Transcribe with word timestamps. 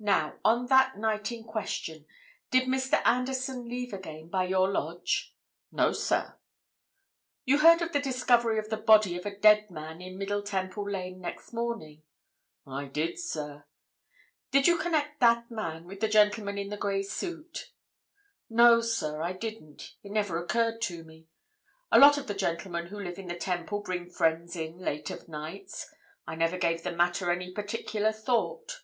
"Now, 0.00 0.40
on 0.44 0.66
that 0.66 0.98
night 0.98 1.30
in 1.30 1.44
question, 1.44 2.04
did 2.50 2.64
Mr. 2.66 3.00
Anderson 3.04 3.68
leave 3.68 3.92
again 3.92 4.28
by 4.28 4.42
your 4.44 4.68
lodge?" 4.68 5.32
"No, 5.70 5.92
sir." 5.92 6.36
"You 7.44 7.58
heard 7.58 7.80
of 7.80 7.92
the 7.92 8.00
discovery 8.00 8.58
of 8.58 8.70
the 8.70 8.76
body 8.76 9.16
of 9.16 9.24
a 9.24 9.38
dead 9.38 9.70
man 9.70 10.02
in 10.02 10.18
Middle 10.18 10.42
Temple 10.42 10.90
Lane 10.90 11.20
next 11.20 11.52
morning?" 11.52 12.02
"I 12.66 12.86
did, 12.86 13.20
sir." 13.20 13.66
"Did 14.50 14.66
you 14.66 14.78
connect 14.78 15.20
that 15.20 15.48
man 15.48 15.84
with 15.86 16.00
the 16.00 16.08
gentleman 16.08 16.58
in 16.58 16.70
the 16.70 16.76
grey 16.76 17.04
suit?" 17.04 17.70
"No, 18.50 18.80
sir, 18.80 19.22
I 19.22 19.32
didn't. 19.32 19.94
It 20.02 20.10
never 20.10 20.42
occurred 20.42 20.82
to 20.82 21.04
me. 21.04 21.28
A 21.92 22.00
lot 22.00 22.18
of 22.18 22.26
the 22.26 22.34
gentlemen 22.34 22.88
who 22.88 22.98
live 22.98 23.16
in 23.20 23.28
the 23.28 23.36
Temple 23.36 23.78
bring 23.80 24.10
friends 24.10 24.56
in 24.56 24.76
late 24.80 25.10
of 25.10 25.28
nights; 25.28 25.88
I 26.26 26.34
never 26.34 26.58
gave 26.58 26.82
the 26.82 26.90
matter 26.92 27.30
any 27.30 27.52
particular 27.52 28.10
thought." 28.10 28.80